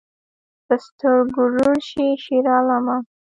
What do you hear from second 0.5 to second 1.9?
په سترګو ړوند